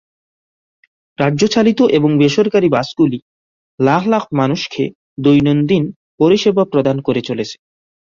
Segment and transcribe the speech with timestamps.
[1.17, 3.19] রাজ্য-চালিত এবং বেসরকারি বাসগুলি
[3.79, 4.83] লাখ-লাখ মানুষকে
[5.17, 5.83] দৈনন্দিন
[6.19, 7.55] পরিষেবা প্রদান করে চলেছে।